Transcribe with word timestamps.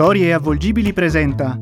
Storie 0.00 0.32
avvolgibili 0.32 0.94
presenta. 0.94 1.60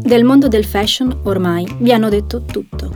Del 0.00 0.24
mondo 0.24 0.48
del 0.48 0.64
fashion 0.64 1.20
ormai 1.22 1.64
vi 1.78 1.92
hanno 1.92 2.08
detto 2.08 2.42
tutto. 2.42 2.90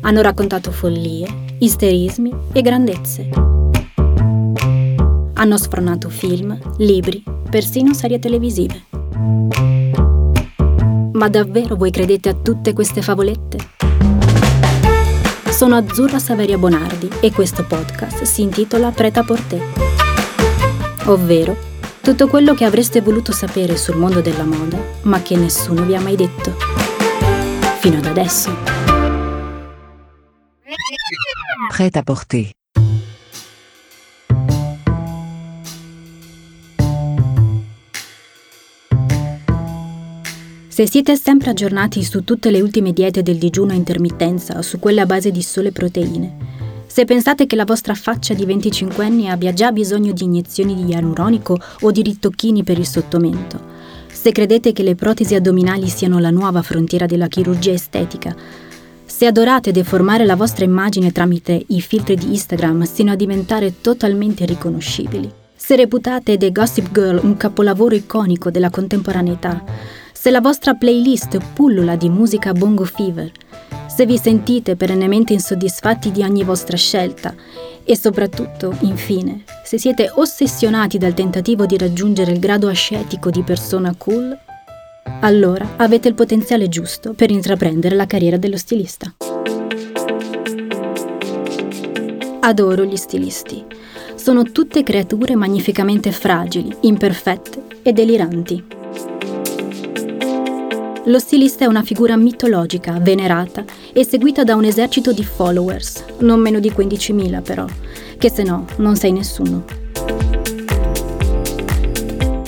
Hanno 0.00 0.22
raccontato 0.22 0.72
follie, 0.72 1.28
isterismi 1.58 2.34
e 2.52 2.62
grandezze. 2.62 3.28
Hanno 5.34 5.56
sfronato 5.56 6.08
film, 6.08 6.58
libri, 6.78 7.22
persino 7.48 7.94
serie 7.94 8.18
televisive. 8.18 8.86
Ma 11.12 11.28
davvero 11.28 11.76
voi 11.76 11.92
credete 11.92 12.28
a 12.28 12.34
tutte 12.34 12.72
queste 12.72 13.02
favolette? 13.02 13.79
Sono 15.60 15.76
Azzurra 15.76 16.18
Saveria 16.18 16.56
Bonardi 16.56 17.06
e 17.20 17.30
questo 17.32 17.66
podcast 17.66 18.22
si 18.22 18.40
intitola 18.40 18.92
Preta 18.92 19.22
Porté, 19.22 19.60
ovvero 21.04 21.54
tutto 22.00 22.28
quello 22.28 22.54
che 22.54 22.64
avreste 22.64 23.02
voluto 23.02 23.30
sapere 23.30 23.76
sul 23.76 23.96
mondo 23.96 24.22
della 24.22 24.44
moda, 24.44 24.78
ma 25.02 25.20
che 25.20 25.36
nessuno 25.36 25.84
vi 25.84 25.94
ha 25.94 26.00
mai 26.00 26.16
detto. 26.16 26.56
Fino 27.78 27.98
ad 27.98 28.06
adesso. 28.06 28.50
Prêt 31.68 31.94
à 31.94 32.02
Se 40.80 40.88
siete 40.88 41.14
sempre 41.14 41.50
aggiornati 41.50 42.02
su 42.02 42.24
tutte 42.24 42.50
le 42.50 42.62
ultime 42.62 42.94
diete 42.94 43.22
del 43.22 43.36
digiuno 43.36 43.72
a 43.72 43.74
intermittenza 43.74 44.56
o 44.56 44.62
su 44.62 44.78
quelle 44.78 45.02
a 45.02 45.04
base 45.04 45.30
di 45.30 45.42
sole 45.42 45.72
proteine, 45.72 46.36
se 46.86 47.04
pensate 47.04 47.46
che 47.46 47.54
la 47.54 47.66
vostra 47.66 47.92
faccia 47.92 48.32
di 48.32 48.46
25 48.46 49.04
anni 49.04 49.28
abbia 49.28 49.52
già 49.52 49.72
bisogno 49.72 50.12
di 50.12 50.24
iniezioni 50.24 50.74
di 50.74 50.86
ialuronico 50.86 51.60
o 51.82 51.90
di 51.90 52.00
ritocchini 52.00 52.64
per 52.64 52.78
il 52.78 52.86
sottomento, 52.86 53.60
se 54.10 54.32
credete 54.32 54.72
che 54.72 54.82
le 54.82 54.94
protesi 54.94 55.34
addominali 55.34 55.86
siano 55.86 56.18
la 56.18 56.30
nuova 56.30 56.62
frontiera 56.62 57.04
della 57.04 57.28
chirurgia 57.28 57.72
estetica, 57.72 58.34
se 59.04 59.26
adorate 59.26 59.72
deformare 59.72 60.24
la 60.24 60.34
vostra 60.34 60.64
immagine 60.64 61.12
tramite 61.12 61.62
i 61.66 61.82
filtri 61.82 62.16
di 62.16 62.30
Instagram 62.30 62.84
sino 62.84 63.12
a 63.12 63.16
diventare 63.16 63.82
totalmente 63.82 64.46
riconoscibili, 64.46 65.30
se 65.54 65.76
reputate 65.76 66.38
The 66.38 66.50
Gossip 66.50 66.90
Girl 66.90 67.20
un 67.22 67.36
capolavoro 67.36 67.94
iconico 67.94 68.50
della 68.50 68.70
contemporaneità, 68.70 69.62
se 70.20 70.30
la 70.30 70.42
vostra 70.42 70.74
playlist 70.74 71.38
pullula 71.54 71.96
di 71.96 72.10
musica 72.10 72.52
bongo 72.52 72.84
fever, 72.84 73.32
se 73.88 74.04
vi 74.04 74.18
sentite 74.18 74.76
perennemente 74.76 75.32
insoddisfatti 75.32 76.10
di 76.10 76.22
ogni 76.22 76.44
vostra 76.44 76.76
scelta 76.76 77.34
e 77.82 77.96
soprattutto, 77.96 78.76
infine, 78.80 79.44
se 79.64 79.78
siete 79.78 80.12
ossessionati 80.14 80.98
dal 80.98 81.14
tentativo 81.14 81.64
di 81.64 81.78
raggiungere 81.78 82.32
il 82.32 82.38
grado 82.38 82.68
ascetico 82.68 83.30
di 83.30 83.40
persona 83.40 83.94
cool, 83.96 84.38
allora 85.20 85.66
avete 85.76 86.08
il 86.08 86.14
potenziale 86.14 86.68
giusto 86.68 87.14
per 87.14 87.30
intraprendere 87.30 87.96
la 87.96 88.04
carriera 88.04 88.36
dello 88.36 88.58
stilista. 88.58 89.14
Adoro 92.40 92.84
gli 92.84 92.96
stilisti. 92.96 93.64
Sono 94.16 94.42
tutte 94.42 94.82
creature 94.82 95.34
magnificamente 95.34 96.12
fragili, 96.12 96.76
imperfette 96.80 97.62
e 97.80 97.94
deliranti. 97.94 98.78
Lo 101.04 101.18
stilista 101.18 101.64
è 101.64 101.66
una 101.66 101.82
figura 101.82 102.14
mitologica, 102.16 102.98
venerata 103.00 103.64
e 103.92 104.04
seguita 104.04 104.44
da 104.44 104.54
un 104.54 104.64
esercito 104.64 105.14
di 105.14 105.24
followers, 105.24 106.04
non 106.18 106.40
meno 106.40 106.60
di 106.60 106.70
15.000 106.70 107.42
però, 107.42 107.64
che 108.18 108.30
se 108.30 108.42
no 108.42 108.66
non 108.76 108.96
sei 108.96 109.12
nessuno. 109.12 109.64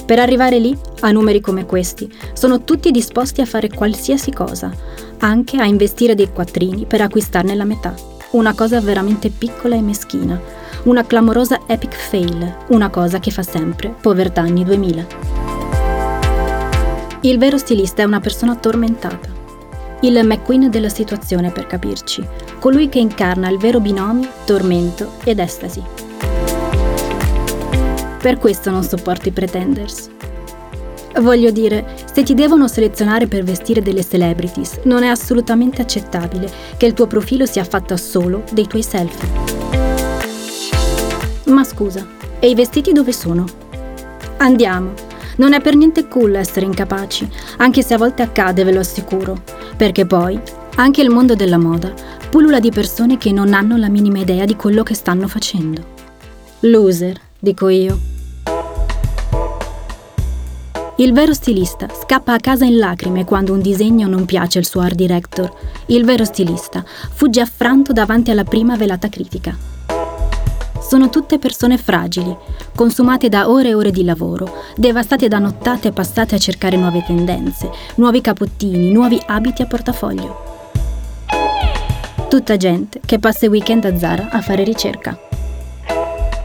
Per 0.05 0.19
arrivare 0.19 0.59
lì, 0.59 0.77
a 1.01 1.11
numeri 1.11 1.41
come 1.41 1.65
questi, 1.65 2.13
sono 2.35 2.63
tutti 2.63 2.91
disposti 2.91 3.41
a 3.41 3.47
fare 3.47 3.71
qualsiasi 3.71 4.31
cosa, 4.33 4.71
anche 5.21 5.57
a 5.57 5.65
investire 5.65 6.15
dei 6.15 6.31
quattrini 6.31 6.85
per 6.85 7.01
acquistarne 7.01 7.55
la 7.55 7.65
metà. 7.65 7.95
Una 8.33 8.53
cosa 8.53 8.83
veramente 8.83 9.31
piccola 9.31 9.77
e 9.77 9.81
meschina, 9.81 10.39
una 10.85 11.07
clamorosa 11.07 11.63
epic 11.67 11.95
fail, 11.95 12.57
una 12.69 12.91
cosa 12.91 13.19
che 13.19 13.31
fa 13.31 13.43
sempre 13.43 13.95
povertà 13.99 14.43
anni 14.43 14.63
2000. 14.63 15.32
Il 17.25 17.39
vero 17.39 17.57
stilista 17.57 18.03
è 18.03 18.05
una 18.05 18.19
persona 18.19 18.57
tormentata. 18.57 19.29
Il 20.01 20.19
McQueen 20.25 20.71
della 20.71 20.89
situazione, 20.89 21.53
per 21.53 21.69
capirci. 21.69 22.27
Colui 22.59 22.89
che 22.89 22.99
incarna 22.99 23.49
il 23.49 23.59
vero 23.59 23.79
binomio 23.79 24.29
tormento 24.45 25.13
ed 25.23 25.39
estasi. 25.39 25.81
Per 28.21 28.39
questo 28.39 28.73
non 28.73 28.83
sopporto 28.83 29.29
i 29.29 29.31
pretenders. 29.31 30.11
Voglio 31.21 31.53
dire, 31.53 31.95
se 32.13 32.25
ti 32.25 32.35
devono 32.35 32.67
selezionare 32.67 33.29
per 33.29 33.45
vestire 33.45 33.83
delle 33.83 34.05
celebrities, 34.05 34.81
non 34.83 35.05
è 35.05 35.09
assolutamente 35.09 35.81
accettabile 35.81 36.51
che 36.77 36.87
il 36.87 36.93
tuo 36.93 37.07
profilo 37.07 37.47
sia 37.47 37.63
fatto 37.63 37.97
solo 37.97 38.43
dei 38.51 38.67
tuoi 38.67 38.83
selfie. 38.83 39.29
Ma 41.45 41.63
scusa, 41.63 42.05
e 42.41 42.49
i 42.49 42.57
vestiti 42.57 42.91
dove 42.91 43.13
sono? 43.13 43.45
Andiamo, 44.39 45.11
non 45.37 45.53
è 45.53 45.61
per 45.61 45.77
niente 45.77 46.09
cool 46.09 46.35
essere 46.35 46.67
incapaci, 46.67 47.29
anche 47.59 47.83
se 47.83 47.95
a 47.95 47.99
volte 47.99 48.23
accade, 48.23 48.65
ve 48.65 48.73
lo 48.73 48.81
assicuro, 48.81 49.43
perché 49.77 50.07
poi 50.07 50.41
anche 50.77 51.03
il 51.03 51.11
mondo 51.11 51.35
della 51.35 51.59
moda 51.59 51.93
pullula 52.31 52.61
di 52.61 52.71
persone 52.71 53.19
che 53.19 53.31
non 53.31 53.53
hanno 53.53 53.77
la 53.77 53.89
minima 53.89 54.19
idea 54.19 54.45
di 54.45 54.57
quello 54.57 54.83
che 54.83 54.95
stanno 54.95 55.29
facendo. 55.29 55.85
Loser, 56.61 57.21
dico 57.39 57.69
io. 57.69 57.99
Il 60.97 61.13
vero 61.13 61.33
stilista 61.33 61.89
scappa 61.89 62.35
a 62.35 62.39
casa 62.39 62.65
in 62.65 62.79
lacrime 62.79 63.25
quando 63.25 63.53
un 63.53 63.61
disegno 63.61 64.07
non 64.07 64.25
piace 64.25 64.59
al 64.59 64.65
suo 64.65 64.83
art 64.83 64.95
director. 64.95 65.53
Il 65.87 66.05
vero 66.05 66.25
stilista 66.25 66.85
fugge 66.87 67.41
affranto 67.41 67.93
davanti 67.93 68.31
alla 68.31 68.45
prima 68.45 68.77
velata 68.77 69.09
critica. 69.09 69.57
Sono 70.93 71.09
tutte 71.09 71.39
persone 71.39 71.79
fragili, 71.79 72.37
consumate 72.75 73.31
da 73.31 73.49
ore 73.49 73.71
e 73.71 73.75
ore 73.75 73.91
di 73.91 74.05
lavoro, 74.05 74.63
devastate 74.77 75.27
da 75.27 75.39
nottate 75.39 75.91
passate 75.91 76.35
a 76.35 76.39
cercare 76.39 76.77
nuove 76.77 77.03
tendenze, 77.03 77.71
nuovi 77.95 78.21
capottini, 78.21 78.93
nuovi 78.93 79.19
abiti 79.25 79.63
a 79.63 79.67
portafoglio. 79.67 80.43
Tutta 82.29 82.59
gente 82.59 83.01
che 83.07 83.19
passa 83.19 83.47
il 83.47 83.53
weekend 83.53 83.87
a 83.87 83.97
Zara 83.97 84.29
a 84.29 84.43
fare 84.43 84.65
ricerca. 84.65 85.19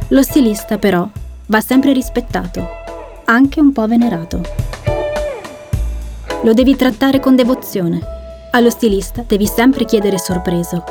Lo 0.08 0.22
stilista 0.24 0.78
però 0.78 1.06
va 1.48 1.60
sempre 1.60 1.92
rispettato, 1.92 2.66
anche 3.26 3.60
un 3.60 3.74
po' 3.74 3.86
venerato. 3.86 4.42
Lo 6.44 6.54
devi 6.54 6.74
trattare 6.78 7.20
con 7.20 7.36
devozione. 7.36 8.00
Allo 8.52 8.70
stilista 8.70 9.26
devi 9.28 9.46
sempre 9.46 9.84
chiedere 9.84 10.18
sorpreso. 10.18 10.86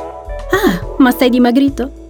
Ah, 0.51 0.95
ma 0.99 1.11
sei 1.11 1.31
dimagrito? 1.31 2.05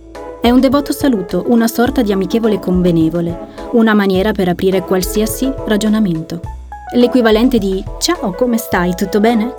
È 0.47 0.51
un 0.53 0.61
devoto 0.61 0.93
saluto, 0.93 1.47
una 1.49 1.67
sorta 1.67 2.03
di 2.03 2.13
amichevole 2.13 2.61
convenevole, 2.61 3.37
una 3.73 3.95
maniera 3.95 4.31
per 4.31 4.47
aprire 4.47 4.83
qualsiasi 4.83 5.53
ragionamento. 5.67 6.41
L'equivalente 6.95 7.59
di 7.59 7.83
Ciao, 7.99 8.31
come 8.31 8.57
stai? 8.57 8.95
Tutto 8.95 9.19
bene? 9.19 9.53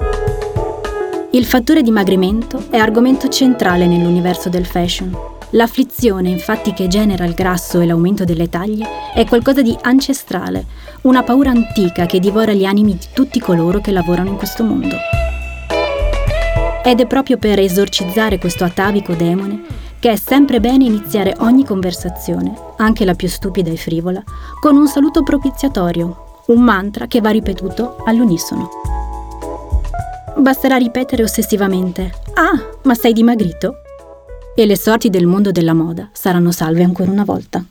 Il 1.31 1.43
fattore 1.43 1.81
dimagrimento 1.81 2.67
è 2.69 2.77
argomento 2.77 3.27
centrale 3.27 3.85
nell'universo 3.85 4.47
del 4.47 4.65
fashion. 4.65 5.13
L'afflizione, 5.49 6.29
infatti, 6.29 6.71
che 6.71 6.87
genera 6.87 7.25
il 7.25 7.33
grasso 7.33 7.81
e 7.81 7.85
l'aumento 7.85 8.23
delle 8.23 8.47
taglie 8.47 8.87
è 9.13 9.25
qualcosa 9.25 9.61
di 9.61 9.77
ancestrale, 9.81 10.67
una 11.01 11.21
paura 11.21 11.49
antica 11.49 12.05
che 12.05 12.21
divora 12.21 12.53
gli 12.53 12.63
animi 12.63 12.93
di 12.93 13.07
tutti 13.11 13.41
coloro 13.41 13.81
che 13.81 13.91
lavorano 13.91 14.29
in 14.29 14.37
questo 14.37 14.63
mondo. 14.63 14.95
Ed 16.81 17.01
è 17.01 17.05
proprio 17.05 17.35
per 17.37 17.59
esorcizzare 17.59 18.37
questo 18.37 18.63
atavico 18.63 19.11
demone 19.15 19.77
che 19.99 20.11
è 20.11 20.15
sempre 20.15 20.59
bene 20.59 20.85
iniziare 20.85 21.35
ogni 21.39 21.65
conversazione, 21.65 22.53
anche 22.77 23.05
la 23.05 23.15
più 23.15 23.27
stupida 23.27 23.71
e 23.71 23.77
frivola, 23.77 24.23
con 24.59 24.75
un 24.75 24.87
saluto 24.87 25.23
propiziatorio, 25.23 26.43
un 26.47 26.61
mantra 26.61 27.07
che 27.07 27.21
va 27.21 27.29
ripetuto 27.29 27.97
all'unisono. 28.05 28.69
Basterà 30.37 30.75
ripetere 30.75 31.23
ossessivamente 31.23 32.25
Ah, 32.39 32.63
ma 32.83 32.93
sei 32.93 33.13
dimagrito? 33.13 33.77
E 34.55 34.67
le 34.67 34.77
sorti 34.77 35.09
del 35.09 35.25
mondo 35.25 35.51
della 35.51 35.73
moda 35.73 36.09
saranno 36.13 36.51
salve 36.51 36.83
ancora 36.83 37.09
una 37.09 37.23
volta. 37.23 37.65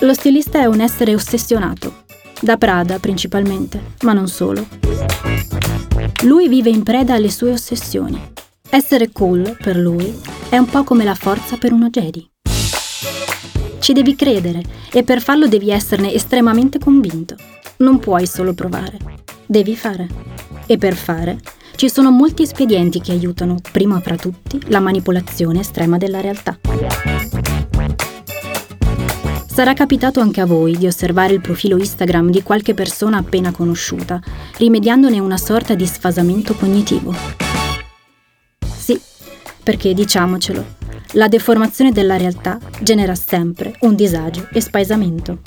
Lo 0.00 0.14
stilista 0.14 0.60
è 0.60 0.66
un 0.66 0.80
essere 0.80 1.14
ossessionato, 1.14 1.99
da 2.40 2.56
Prada 2.56 2.98
principalmente, 2.98 3.94
ma 4.02 4.12
non 4.12 4.28
solo. 4.28 4.66
Lui 6.24 6.48
vive 6.48 6.70
in 6.70 6.82
preda 6.82 7.14
alle 7.14 7.30
sue 7.30 7.52
ossessioni. 7.52 8.20
Essere 8.68 9.10
cool, 9.12 9.56
per 9.60 9.76
lui, 9.76 10.14
è 10.48 10.56
un 10.56 10.66
po' 10.66 10.84
come 10.84 11.04
la 11.04 11.14
forza 11.14 11.56
per 11.56 11.72
uno 11.72 11.90
Jedi. 11.90 12.28
Ci 13.78 13.92
devi 13.92 14.14
credere 14.14 14.62
e 14.92 15.02
per 15.02 15.20
farlo 15.20 15.48
devi 15.48 15.70
esserne 15.70 16.12
estremamente 16.12 16.78
convinto. 16.78 17.34
Non 17.78 17.98
puoi 17.98 18.26
solo 18.26 18.52
provare, 18.52 18.98
devi 19.46 19.74
fare. 19.74 20.06
E 20.66 20.78
per 20.78 20.94
fare 20.94 21.38
Ci 21.74 21.88
sono 21.88 22.10
molti 22.10 22.42
espedienti 22.42 23.00
che 23.00 23.12
aiutano, 23.12 23.56
prima 23.72 23.98
fra 24.00 24.14
tutti, 24.14 24.60
la 24.66 24.80
manipolazione 24.80 25.60
estrema 25.60 25.96
della 25.96 26.20
realtà. 26.20 26.58
Sarà 29.52 29.74
capitato 29.74 30.20
anche 30.20 30.40
a 30.40 30.46
voi 30.46 30.76
di 30.78 30.86
osservare 30.86 31.34
il 31.34 31.40
profilo 31.40 31.76
Instagram 31.76 32.30
di 32.30 32.40
qualche 32.40 32.72
persona 32.72 33.18
appena 33.18 33.50
conosciuta, 33.50 34.20
rimediandone 34.56 35.18
una 35.18 35.36
sorta 35.36 35.74
di 35.74 35.84
sfasamento 35.86 36.54
cognitivo. 36.54 37.12
Sì, 38.78 38.98
perché 39.60 39.92
diciamocelo, 39.92 40.64
la 41.14 41.26
deformazione 41.26 41.90
della 41.90 42.16
realtà 42.16 42.60
genera 42.80 43.16
sempre 43.16 43.74
un 43.80 43.96
disagio 43.96 44.46
e 44.52 44.60
spaesamento. 44.60 45.40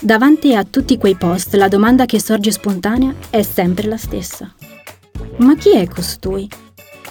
Davanti 0.00 0.54
a 0.54 0.62
tutti 0.62 0.96
quei 0.96 1.16
post 1.16 1.54
la 1.54 1.68
domanda 1.68 2.06
che 2.06 2.20
sorge 2.20 2.52
spontanea 2.52 3.12
è 3.28 3.42
sempre 3.42 3.88
la 3.88 3.96
stessa. 3.96 4.54
Ma 5.38 5.56
chi 5.56 5.76
è 5.76 5.88
costui? 5.88 6.48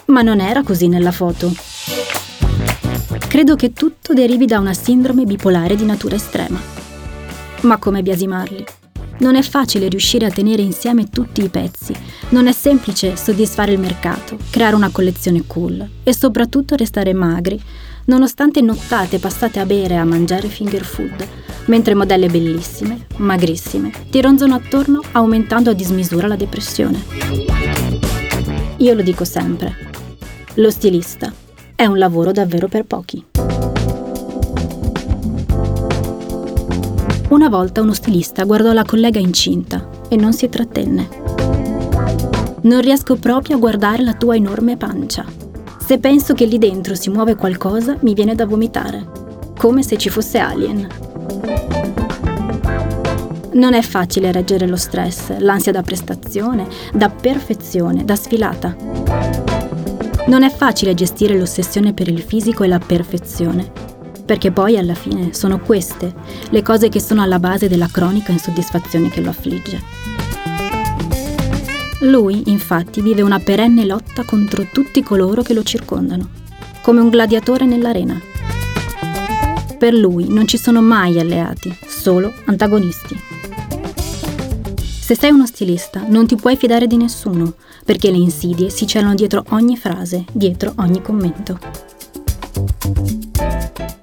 Ma 0.06 0.21
non 0.21 0.39
era 0.39 0.63
così 0.63 0.88
nella 0.88 1.12
foto. 1.12 1.70
Credo 3.31 3.56
che 3.56 3.72
tutto 3.72 4.12
derivi 4.12 4.45
da 4.45 4.60
una 4.60 4.74
sindrome 4.74 5.24
bipolare 5.24 5.78
di 5.78 5.86
natura 5.86 6.16
estrema. 6.16 6.60
Ma 7.62 7.78
come 7.78 8.01
biasimarli? 8.01 8.66
Non 9.19 9.38
è 9.38 9.42
facile 9.42 9.88
riuscire 9.88 10.25
a 10.25 10.30
tenere 10.30 10.62
insieme 10.63 11.07
tutti 11.07 11.42
i 11.42 11.48
pezzi, 11.48 11.95
non 12.31 12.48
è 12.48 12.51
semplice 12.51 13.16
soddisfare 13.16 13.72
il 13.72 13.80
mercato, 13.80 14.38
creare 14.50 14.75
una 14.75 14.89
collezione 14.89 15.44
cool 15.48 15.89
e 16.04 16.13
soprattutto 16.13 16.75
restare 16.75 17.13
magri, 17.13 17.57
nonostante 18.07 18.60
nottate 18.60 19.18
passate 19.18 19.62
a 19.62 19.66
bere 19.66 19.94
e 19.94 19.98
a 19.98 20.04
mangiare 20.04 20.50
finger 20.50 20.83
food, 20.83 21.25
mentre 21.68 21.95
modelle 21.95 22.28
bellissime, 22.28 23.07
magrissime, 23.16 23.92
ti 24.10 24.19
ronzano 24.19 24.56
attorno 24.56 25.00
aumentando 25.13 25.69
a 25.69 25.74
dismisura 25.74 26.28
la 26.28 26.36
depressione. 26.36 27.01
Io 28.75 28.94
lo 28.94 29.01
dico 29.01 29.24
sempre, 29.24 29.74
lo 30.56 30.69
stilista 30.69 31.41
è 31.81 31.88
un 31.88 31.98
lavoro 31.98 32.31
davvero 32.31 32.68
per 32.68 32.86
pochi. 32.86 33.25
Una 37.30 37.50
volta 37.50 37.81
uno 37.81 37.95
stilista 37.95 38.44
guardò 38.44 38.72
la 38.72 38.83
collega 38.83 39.18
incinta 39.18 39.89
e 40.07 40.16
non 40.16 40.31
si 40.31 40.48
trattenne. 40.48 41.10
Non 42.62 42.81
riesco 42.81 43.16
proprio 43.16 43.56
a 43.56 43.60
guardare 43.60 44.04
la 44.04 44.13
tua 44.13 44.36
enorme 44.36 44.78
pancia. 44.78 45.25
Se 45.80 45.98
penso 45.98 46.36
che 46.36 46.45
lì 46.45 46.60
dentro 46.60 46.94
si 46.94 47.10
muove 47.10 47.33
qualcosa, 47.36 47.98
mi 48.01 48.13
viene 48.13 48.36
da 48.36 48.45
vomitare, 48.45 49.04
come 49.57 49.81
se 49.81 49.98
ci 49.98 50.10
fosse 50.10 50.38
Alien. 50.38 50.88
Non 53.54 53.74
è 53.74 53.81
facile 53.81 54.31
reggere 54.31 54.68
lo 54.68 54.78
stress, 54.78 55.36
l'ansia 55.39 55.72
da 55.72 55.81
prestazione, 55.81 56.68
da 56.94 57.10
perfezione, 57.10 58.06
da 58.06 58.16
sfilata. 58.16 58.91
Non 60.27 60.44
è 60.44 60.50
facile 60.50 60.94
gestire 60.94 61.38
l'ossessione 61.38 61.94
per 61.94 62.07
il 62.07 62.21
fisico 62.21 62.63
e 62.63 62.68
la 62.68 62.79
perfezione, 62.79 63.71
perché 64.23 64.51
poi 64.51 64.77
alla 64.77 64.94
fine 64.94 65.33
sono 65.33 65.59
queste 65.59 66.13
le 66.50 66.62
cose 66.62 66.89
che 66.89 67.01
sono 67.01 67.21
alla 67.21 67.39
base 67.39 67.68
della 67.68 67.89
cronica 67.91 68.31
insoddisfazione 68.31 69.09
che 69.09 69.21
lo 69.21 69.29
affligge. 69.29 69.81
Lui, 72.01 72.50
infatti, 72.50 73.01
vive 73.01 73.21
una 73.21 73.39
perenne 73.39 73.85
lotta 73.85 74.23
contro 74.23 74.68
tutti 74.71 75.03
coloro 75.03 75.41
che 75.41 75.53
lo 75.53 75.63
circondano, 75.63 76.29
come 76.81 77.00
un 77.00 77.09
gladiatore 77.09 77.65
nell'arena. 77.65 78.19
Per 79.77 79.94
lui 79.94 80.27
non 80.29 80.47
ci 80.47 80.57
sono 80.57 80.81
mai 80.81 81.19
alleati, 81.19 81.75
solo 81.88 82.33
antagonisti. 82.45 83.31
Se 85.12 85.18
sei 85.18 85.31
uno 85.31 85.46
stilista, 85.46 86.06
non 86.08 86.25
ti 86.25 86.38
puoi 86.38 86.56
fidare 86.56 86.88
di 86.88 86.96
nessuno, 86.96 87.56
perché 87.84 88.12
le 88.12 88.16
insidie 88.16 88.69
si 88.69 88.88
celano 88.88 89.13
dietro 89.13 89.44
ogni 89.50 89.75
frase, 89.75 90.24
dietro 90.31 90.72
ogni 90.78 91.02
commento. 91.02 91.60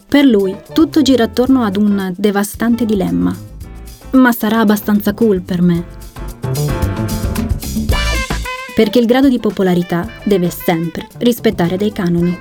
Per 0.06 0.24
lui 0.26 0.54
tutto 0.74 1.00
gira 1.00 1.24
attorno 1.24 1.64
ad 1.64 1.78
un 1.78 2.12
devastante 2.14 2.84
dilemma. 2.84 3.34
Ma 4.10 4.32
sarà 4.32 4.60
abbastanza 4.60 5.14
cool 5.14 5.40
per 5.40 5.62
me. 5.62 5.86
Perché 8.74 8.98
il 8.98 9.06
grado 9.06 9.30
di 9.30 9.38
popolarità 9.38 10.06
deve 10.24 10.50
sempre 10.50 11.08
rispettare 11.20 11.78
dei 11.78 11.90
canoni. 11.90 12.38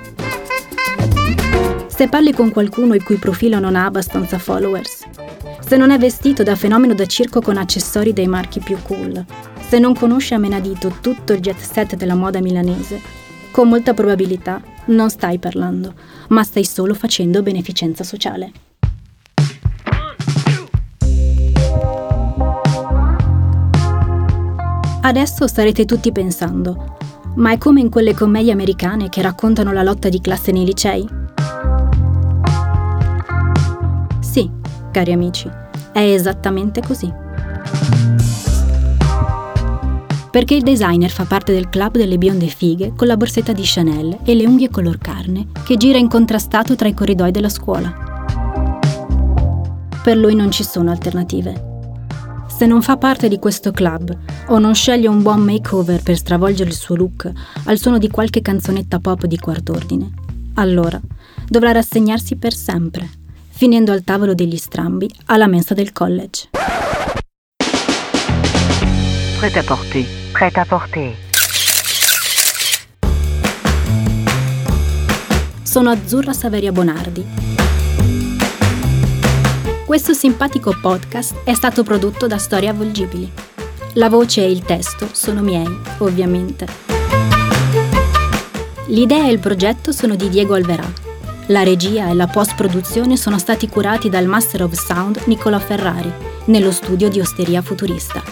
Se 1.86 2.06
parli 2.06 2.34
con 2.34 2.50
qualcuno 2.50 2.92
il 2.92 3.02
cui 3.02 3.16
profilo 3.16 3.58
non 3.60 3.76
ha 3.76 3.86
abbastanza 3.86 4.38
followers, 4.38 4.97
se 5.68 5.76
non 5.76 5.90
è 5.90 5.98
vestito 5.98 6.42
da 6.42 6.56
fenomeno 6.56 6.94
da 6.94 7.04
circo 7.04 7.42
con 7.42 7.58
accessori 7.58 8.14
dei 8.14 8.26
marchi 8.26 8.58
più 8.58 8.78
cool, 8.80 9.22
se 9.60 9.78
non 9.78 9.94
conosci 9.94 10.32
a 10.32 10.38
menadito 10.38 10.94
tutto 11.02 11.34
il 11.34 11.40
jet 11.40 11.58
set 11.58 11.94
della 11.94 12.14
moda 12.14 12.40
milanese, 12.40 12.98
con 13.50 13.68
molta 13.68 13.92
probabilità 13.92 14.62
non 14.86 15.10
stai 15.10 15.38
parlando, 15.38 15.92
ma 16.28 16.42
stai 16.42 16.64
solo 16.64 16.94
facendo 16.94 17.42
beneficenza 17.42 18.02
sociale. 18.02 18.50
Adesso 25.02 25.46
starete 25.46 25.84
tutti 25.84 26.10
pensando, 26.12 26.96
ma 27.34 27.52
è 27.52 27.58
come 27.58 27.80
in 27.80 27.90
quelle 27.90 28.14
commedie 28.14 28.52
americane 28.52 29.10
che 29.10 29.20
raccontano 29.20 29.72
la 29.72 29.82
lotta 29.82 30.08
di 30.08 30.22
classe 30.22 30.50
nei 30.50 30.64
licei? 30.64 31.06
Sì, 34.20 34.50
cari 34.98 35.12
amici, 35.12 35.48
è 35.92 36.00
esattamente 36.00 36.82
così 36.82 37.26
perché 40.30 40.54
il 40.54 40.62
designer 40.62 41.10
fa 41.10 41.24
parte 41.24 41.52
del 41.52 41.68
club 41.68 41.96
delle 41.96 42.18
bionde 42.18 42.48
fighe 42.48 42.92
con 42.94 43.06
la 43.06 43.16
borsetta 43.16 43.52
di 43.52 43.62
Chanel 43.64 44.18
e 44.24 44.34
le 44.34 44.46
unghie 44.46 44.68
color 44.68 44.98
carne 44.98 45.46
che 45.64 45.76
gira 45.76 45.98
incontrastato 45.98 46.76
tra 46.76 46.86
i 46.86 46.94
corridoi 46.94 47.30
della 47.30 47.48
scuola. 47.48 47.92
Per 50.02 50.16
lui 50.16 50.34
non 50.34 50.50
ci 50.50 50.62
sono 50.62 50.90
alternative. 50.90 51.86
Se 52.46 52.66
non 52.66 52.82
fa 52.82 52.96
parte 52.98 53.28
di 53.28 53.38
questo 53.38 53.72
club 53.72 54.16
o 54.48 54.58
non 54.58 54.74
sceglie 54.74 55.08
un 55.08 55.22
buon 55.22 55.40
makeover 55.40 56.02
per 56.02 56.16
stravolgere 56.16 56.70
il 56.70 56.76
suo 56.76 56.94
look 56.94 57.32
al 57.64 57.78
suono 57.78 57.98
di 57.98 58.08
qualche 58.08 58.42
canzonetta 58.42 59.00
pop 59.00 59.24
di 59.26 59.38
quart'ordine, 59.38 60.12
allora 60.54 61.00
dovrà 61.48 61.72
rassegnarsi 61.72 62.36
per 62.36 62.52
sempre, 62.52 63.17
finendo 63.58 63.90
al 63.90 64.04
tavolo 64.04 64.34
degli 64.34 64.56
strambi 64.56 65.10
alla 65.26 65.48
mensa 65.48 65.74
del 65.74 65.92
college. 65.92 66.50
Prêt 69.40 69.56
à 69.56 69.64
porter. 69.64 70.04
Prêt 70.30 70.56
à 70.56 70.64
porter. 70.64 71.12
Sono 75.64 75.90
Azzurra 75.90 76.32
Saveria 76.32 76.70
Bonardi. 76.70 77.26
Questo 79.84 80.12
simpatico 80.12 80.72
podcast 80.80 81.42
è 81.42 81.54
stato 81.54 81.82
prodotto 81.82 82.28
da 82.28 82.38
Storie 82.38 82.68
Avvolgibili. 82.68 83.28
La 83.94 84.08
voce 84.08 84.44
e 84.44 84.52
il 84.52 84.62
testo 84.62 85.08
sono 85.10 85.42
miei, 85.42 85.66
ovviamente. 85.98 86.64
L'idea 88.86 89.26
e 89.26 89.32
il 89.32 89.40
progetto 89.40 89.90
sono 89.90 90.14
di 90.14 90.28
Diego 90.28 90.54
Alverà. 90.54 91.08
La 91.50 91.62
regia 91.62 92.10
e 92.10 92.14
la 92.14 92.26
post-produzione 92.26 93.16
sono 93.16 93.38
stati 93.38 93.68
curati 93.68 94.10
dal 94.10 94.26
Master 94.26 94.64
of 94.64 94.72
Sound 94.74 95.22
Nicola 95.24 95.58
Ferrari, 95.58 96.12
nello 96.44 96.70
studio 96.70 97.08
di 97.08 97.20
Osteria 97.20 97.62
Futurista. 97.62 98.22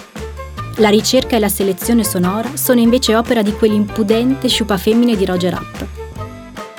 La 0.76 0.90
ricerca 0.90 1.34
e 1.34 1.38
la 1.38 1.48
selezione 1.48 2.04
sonora 2.04 2.56
sono 2.56 2.80
invece 2.80 3.16
opera 3.16 3.40
di 3.40 3.52
quell'impudente 3.52 4.48
sciupafemmine 4.48 5.16
di 5.16 5.24
Roger 5.24 5.54
Rapp. 5.54 5.82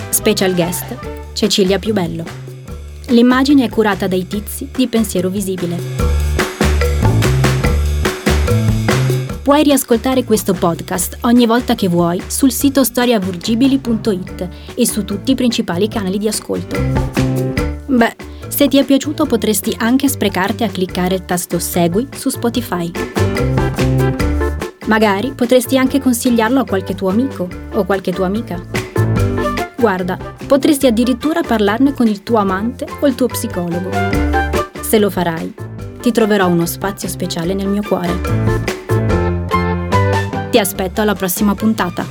Special 0.09 0.53
guest 0.53 0.85
Cecilia 1.33 1.79
Piubello. 1.79 2.23
L'immagine 3.07 3.65
è 3.65 3.69
curata 3.69 4.07
dai 4.07 4.27
tizi 4.27 4.69
di 4.71 4.87
Pensiero 4.87 5.29
Visibile. 5.29 6.06
Puoi 9.47 9.63
riascoltare 9.63 10.25
questo 10.25 10.53
podcast 10.53 11.19
ogni 11.21 11.45
volta 11.45 11.73
che 11.73 11.87
vuoi 11.87 12.21
sul 12.27 12.51
sito 12.51 12.83
storiavurgibili.it 12.83 14.49
e 14.75 14.85
su 14.85 15.05
tutti 15.05 15.31
i 15.31 15.35
principali 15.35 15.87
canali 15.87 16.17
di 16.17 16.27
ascolto. 16.27 16.77
Beh, 17.85 18.15
se 18.49 18.67
ti 18.67 18.77
è 18.77 18.83
piaciuto 18.83 19.25
potresti 19.25 19.73
anche 19.79 20.09
sprecarti 20.09 20.65
a 20.65 20.67
cliccare 20.67 21.15
il 21.15 21.23
tasto 21.23 21.59
Segui 21.59 22.09
su 22.13 22.27
Spotify. 22.27 22.91
Magari 24.87 25.31
potresti 25.31 25.77
anche 25.77 26.01
consigliarlo 26.01 26.59
a 26.59 26.65
qualche 26.65 26.93
tuo 26.93 27.07
amico 27.07 27.47
o 27.71 27.85
qualche 27.85 28.11
tua 28.11 28.25
amica. 28.25 28.61
Guarda, 29.77 30.17
potresti 30.45 30.87
addirittura 30.87 31.39
parlarne 31.39 31.93
con 31.93 32.07
il 32.07 32.21
tuo 32.21 32.35
amante 32.35 32.85
o 32.99 33.07
il 33.07 33.15
tuo 33.15 33.27
psicologo. 33.27 33.91
Se 34.81 34.99
lo 34.99 35.09
farai, 35.09 35.53
ti 36.01 36.11
troverò 36.11 36.47
uno 36.47 36.65
spazio 36.65 37.07
speciale 37.07 37.53
nel 37.53 37.67
mio 37.67 37.83
cuore. 37.87 38.76
Ti 40.49 40.59
aspetto 40.59 41.01
alla 41.01 41.13
prossima 41.13 41.55
puntata. 41.55 42.05